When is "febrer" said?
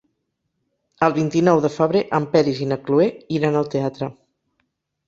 1.75-2.03